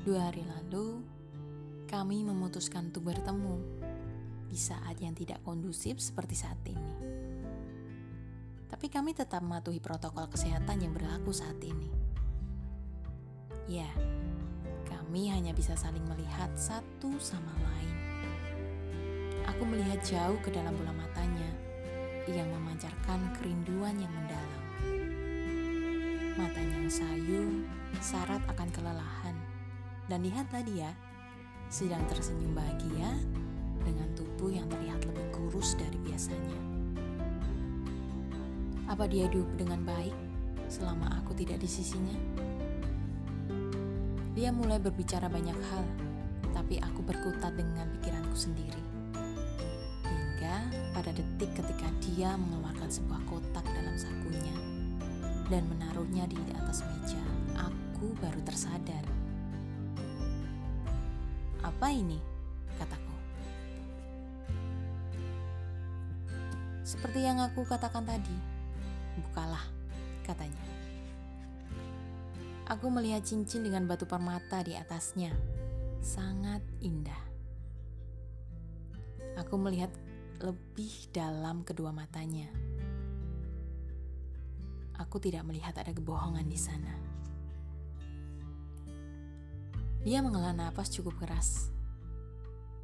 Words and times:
Dua 0.00 0.32
hari 0.32 0.40
lalu, 0.48 1.04
kami 1.84 2.24
memutuskan 2.24 2.88
untuk 2.88 3.12
bertemu 3.12 3.60
di 4.48 4.56
saat 4.56 4.96
yang 4.96 5.12
tidak 5.12 5.44
kondusif 5.44 6.00
seperti 6.00 6.40
saat 6.40 6.56
ini. 6.64 6.94
Tapi 8.64 8.88
kami 8.88 9.12
tetap 9.12 9.44
mematuhi 9.44 9.76
protokol 9.76 10.24
kesehatan 10.32 10.80
yang 10.80 10.96
berlaku 10.96 11.36
saat 11.36 11.60
ini. 11.60 11.92
Ya, 13.68 13.92
kami 14.88 15.28
hanya 15.28 15.52
bisa 15.52 15.76
saling 15.76 16.08
melihat 16.08 16.48
satu 16.56 17.20
sama 17.20 17.52
lain. 17.60 17.96
Aku 19.52 19.68
melihat 19.68 20.00
jauh 20.00 20.40
ke 20.40 20.48
dalam 20.48 20.80
bola 20.80 20.96
matanya 20.96 21.52
yang 22.24 22.48
memancarkan 22.56 23.36
kerinduan 23.36 24.00
yang 24.00 24.12
mendalam. 24.16 24.64
Matanya 26.40 26.88
yang 26.88 26.88
sayu, 26.88 27.68
syarat 28.00 28.40
akan 28.48 28.68
kelelahan. 28.72 29.59
Dan 30.10 30.26
lihatlah 30.26 30.66
dia, 30.66 30.90
sedang 31.70 32.02
tersenyum 32.10 32.50
bahagia 32.50 33.14
dengan 33.86 34.10
tubuh 34.18 34.50
yang 34.50 34.66
terlihat 34.66 35.06
lebih 35.06 35.22
kurus 35.30 35.78
dari 35.78 35.94
biasanya. 36.02 36.58
Apa 38.90 39.06
dia 39.06 39.30
hidup 39.30 39.46
dengan 39.54 39.86
baik 39.86 40.10
selama 40.66 41.06
aku 41.22 41.30
tidak 41.38 41.62
di 41.62 41.70
sisinya? 41.70 42.18
Dia 44.34 44.50
mulai 44.50 44.82
berbicara 44.82 45.30
banyak 45.30 45.54
hal, 45.70 45.86
tapi 46.58 46.82
aku 46.82 47.06
berkutat 47.06 47.54
dengan 47.54 47.86
pikiranku 47.94 48.34
sendiri. 48.34 48.82
Hingga 50.10 50.74
pada 50.90 51.14
detik 51.14 51.54
ketika 51.54 51.86
dia 52.02 52.34
mengeluarkan 52.34 52.90
sebuah 52.90 53.22
kotak 53.30 53.62
dalam 53.62 53.94
sakunya 53.94 54.58
dan 55.46 55.62
menaruhnya 55.70 56.26
di 56.26 56.34
atas 56.58 56.82
meja, 56.82 57.22
aku 57.54 58.10
baru 58.18 58.42
tersadar. 58.42 59.09
Apa 61.80 61.96
ini? 61.96 62.20
kataku. 62.76 63.16
Seperti 66.84 67.24
yang 67.24 67.40
aku 67.40 67.64
katakan 67.64 68.04
tadi, 68.04 68.36
bukalah, 69.16 69.64
katanya. 70.20 70.60
Aku 72.68 72.92
melihat 72.92 73.24
cincin 73.24 73.64
dengan 73.64 73.88
batu 73.88 74.04
permata 74.04 74.60
di 74.60 74.76
atasnya. 74.76 75.32
Sangat 76.04 76.60
indah. 76.84 77.24
Aku 79.40 79.56
melihat 79.56 79.88
lebih 80.44 81.08
dalam 81.16 81.64
kedua 81.64 81.96
matanya. 81.96 82.52
Aku 85.00 85.16
tidak 85.16 85.48
melihat 85.48 85.80
ada 85.80 85.96
kebohongan 85.96 86.44
di 86.44 86.60
sana. 86.60 87.09
Dia 90.00 90.24
menghela 90.24 90.56
napas 90.56 90.88
cukup 90.88 91.20
keras. 91.20 91.68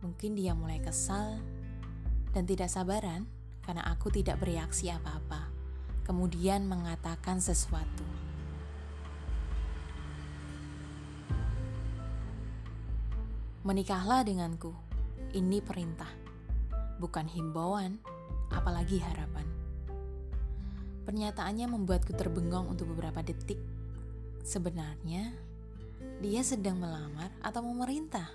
Mungkin 0.00 0.32
dia 0.32 0.56
mulai 0.56 0.80
kesal 0.80 1.36
dan 2.32 2.48
tidak 2.48 2.72
sabaran 2.72 3.28
karena 3.60 3.84
aku 3.84 4.08
tidak 4.08 4.40
bereaksi 4.40 4.88
apa-apa. 4.88 5.52
Kemudian 6.08 6.64
mengatakan 6.64 7.36
sesuatu. 7.36 8.02
Menikahlah 13.62 14.24
denganku. 14.24 14.72
Ini 15.36 15.62
perintah, 15.62 16.10
bukan 16.96 17.28
himbauan, 17.28 18.00
apalagi 18.50 18.98
harapan. 18.98 19.46
Pernyataannya 21.04 21.70
membuatku 21.70 22.16
terbengong 22.16 22.72
untuk 22.72 22.90
beberapa 22.90 23.22
detik. 23.22 23.60
Sebenarnya, 24.42 25.51
dia 26.22 26.46
sedang 26.46 26.78
melamar 26.78 27.34
atau 27.42 27.66
memerintah. 27.66 28.30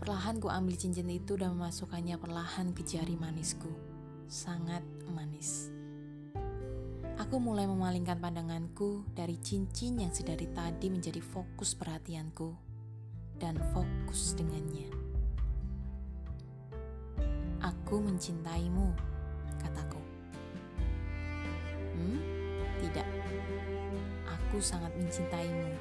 Perlahan 0.00 0.40
ku 0.40 0.48
ambil 0.48 0.80
cincin 0.80 1.12
itu 1.12 1.36
dan 1.36 1.52
memasukkannya 1.52 2.16
perlahan 2.16 2.72
ke 2.72 2.80
jari 2.80 3.20
manisku. 3.20 3.68
Sangat 4.24 4.80
manis. 5.12 5.68
Aku 7.20 7.36
mulai 7.36 7.68
memalingkan 7.68 8.16
pandanganku 8.16 9.04
dari 9.12 9.36
cincin 9.36 10.00
yang 10.00 10.08
sedari 10.08 10.48
tadi 10.56 10.88
menjadi 10.88 11.20
fokus 11.20 11.76
perhatianku 11.76 12.56
dan 13.36 13.60
fokus 13.76 14.32
dengannya. 14.40 14.88
Aku 17.60 18.00
mencintaimu, 18.00 18.96
kataku. 19.60 19.99
Tidak. 23.00 23.08
Aku 24.28 24.58
sangat 24.60 24.92
mencintaimu. 24.96 25.72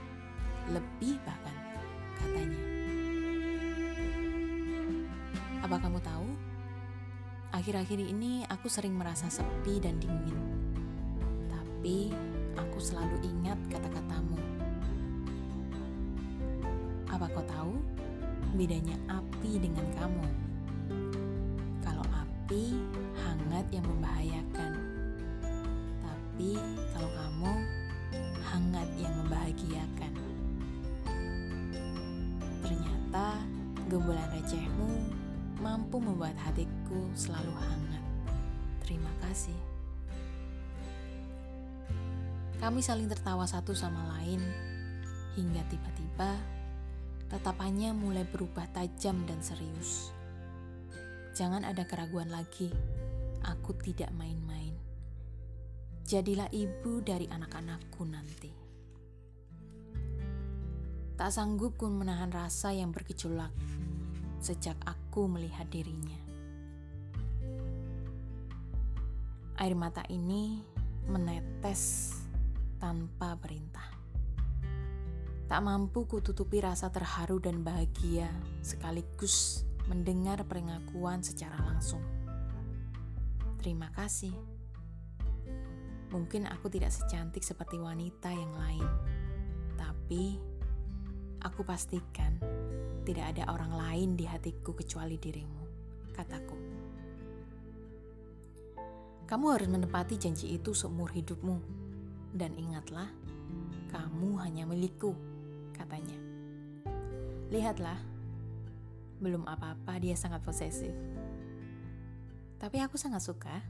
Lebih 0.70 1.18
bahkan, 1.26 1.58
katanya. 2.16 2.62
Apa 5.66 5.76
kamu 5.82 6.00
tahu? 6.00 6.30
Akhir-akhir 7.50 8.00
ini 8.00 8.46
aku 8.48 8.70
sering 8.70 8.94
merasa 8.94 9.28
sepi 9.28 9.82
dan 9.82 9.98
dingin. 9.98 10.38
Tapi 11.50 12.14
aku 12.56 12.78
selalu 12.78 13.18
ingat 13.26 13.58
kata-katamu. 13.68 14.38
Apa 17.10 17.26
kau 17.34 17.46
tahu 17.50 17.74
bedanya 18.54 18.96
api 19.10 19.58
dengan 19.58 19.86
kamu? 19.98 20.26
Kalau 21.82 22.06
api 22.06 22.78
hangat 23.18 23.66
yang 23.74 23.86
gembulan 33.90 34.30
recehmu 34.38 34.90
mampu 35.60 35.98
membuat 35.98 36.38
hatiku 36.40 37.10
selalu 37.18 37.52
hangat. 37.58 38.04
Terima 38.86 39.12
kasih. 39.26 39.58
Kami 42.62 42.80
saling 42.86 43.10
tertawa 43.10 43.50
satu 43.50 43.74
sama 43.74 44.14
lain 44.20 44.40
hingga 45.34 45.64
tiba-tiba 45.68 46.38
tatapannya 47.34 47.92
mulai 47.98 48.30
berubah 48.30 48.70
tajam 48.72 49.26
dan 49.26 49.42
serius. 49.42 50.14
Jangan 51.34 51.66
ada 51.66 51.88
keraguan 51.90 52.30
lagi. 52.30 52.70
Aku 53.42 53.72
tidak 53.80 54.12
main-main. 54.14 54.76
Jadilah 56.04 56.52
ibu 56.52 57.00
dari 57.00 57.26
anak-anakku 57.32 58.04
nanti. 58.04 58.69
Tak 61.20 61.36
sanggup 61.36 61.76
ku 61.76 61.92
menahan 61.92 62.32
rasa 62.32 62.72
yang 62.72 62.96
bergejolak 62.96 63.52
sejak 64.40 64.80
aku 64.88 65.28
melihat 65.28 65.68
dirinya. 65.68 66.16
Air 69.60 69.76
mata 69.76 70.00
ini 70.08 70.64
menetes 71.12 72.16
tanpa 72.80 73.36
perintah. 73.36 73.84
Tak 75.52 75.60
mampu 75.60 76.08
kututupi 76.08 76.64
rasa 76.64 76.88
terharu 76.88 77.44
dan 77.44 77.68
bahagia 77.68 78.32
sekaligus 78.64 79.68
mendengar 79.92 80.48
pengakuan 80.48 81.20
secara 81.20 81.60
langsung. 81.68 82.00
Terima 83.60 83.92
kasih. 83.92 84.32
Mungkin 86.16 86.48
aku 86.48 86.72
tidak 86.72 86.96
secantik 86.96 87.44
seperti 87.44 87.76
wanita 87.76 88.32
yang 88.32 88.56
lain, 88.56 88.88
tapi 89.76 90.40
aku 91.44 91.64
pastikan 91.64 92.36
tidak 93.08 93.36
ada 93.36 93.50
orang 93.50 93.74
lain 93.74 94.10
di 94.14 94.28
hatiku 94.28 94.76
kecuali 94.76 95.18
dirimu, 95.18 95.64
kataku. 96.14 96.58
Kamu 99.26 99.46
harus 99.54 99.70
menepati 99.70 100.18
janji 100.18 100.58
itu 100.58 100.74
seumur 100.74 101.10
hidupmu, 101.14 101.58
dan 102.34 102.54
ingatlah, 102.58 103.10
kamu 103.90 104.38
hanya 104.42 104.66
milikku, 104.70 105.14
katanya. 105.74 106.18
Lihatlah, 107.50 107.98
belum 109.18 109.46
apa-apa 109.50 109.98
dia 109.98 110.14
sangat 110.14 110.46
posesif. 110.46 110.94
Tapi 112.60 112.78
aku 112.84 113.00
sangat 113.00 113.24
suka. 113.24 113.64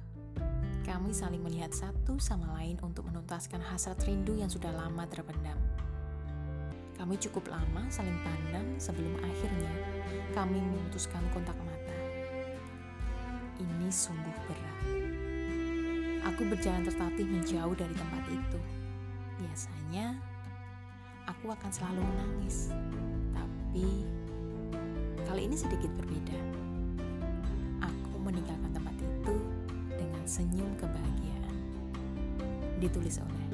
Kami 0.84 1.14
saling 1.14 1.44
melihat 1.44 1.70
satu 1.72 2.18
sama 2.18 2.60
lain 2.60 2.82
untuk 2.82 3.06
menuntaskan 3.08 3.62
hasrat 3.62 4.02
rindu 4.04 4.34
yang 4.36 4.50
sudah 4.50 4.74
lama 4.74 5.06
terpendam. 5.06 5.60
Kami 7.00 7.16
cukup 7.16 7.48
lama 7.48 7.88
saling 7.88 8.20
pandang 8.28 8.76
sebelum 8.76 9.16
akhirnya 9.24 9.72
kami 10.36 10.60
memutuskan 10.60 11.24
kontak 11.32 11.56
mata. 11.64 11.96
Ini 13.56 13.88
sungguh 13.88 14.36
berat. 14.44 14.84
Aku 16.28 16.44
berjalan 16.52 16.84
tertatih 16.84 17.24
menjauh 17.24 17.72
dari 17.72 17.96
tempat 17.96 18.24
itu. 18.28 18.60
Biasanya 19.40 20.20
aku 21.24 21.56
akan 21.56 21.72
selalu 21.72 22.04
menangis, 22.04 22.76
tapi 23.32 24.04
kali 25.24 25.48
ini 25.48 25.56
sedikit 25.56 25.96
berbeda. 25.96 26.36
Aku 27.80 28.20
meninggalkan 28.20 28.76
tempat 28.76 29.00
itu 29.00 29.36
dengan 29.96 30.24
senyum 30.28 30.68
kebahagiaan. 30.76 31.58
Ditulis 32.84 33.24
oleh 33.24 33.49